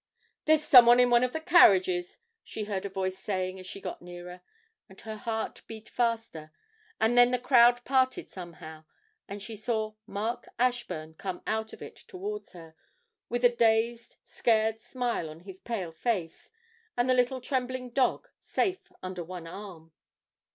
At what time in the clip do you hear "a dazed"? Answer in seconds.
13.45-14.15